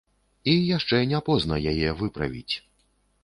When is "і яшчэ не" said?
0.51-1.19